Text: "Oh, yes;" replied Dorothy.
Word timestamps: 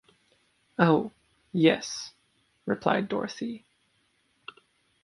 "Oh, 0.79 1.11
yes;" 1.51 2.15
replied 2.65 3.07
Dorothy. 3.07 3.67